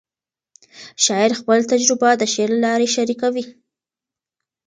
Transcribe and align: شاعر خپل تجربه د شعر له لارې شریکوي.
شاعر 1.03 1.31
خپل 1.39 1.59
تجربه 1.71 2.09
د 2.17 2.23
شعر 2.33 2.49
له 2.53 2.59
لارې 2.65 2.87
شریکوي. 2.95 3.45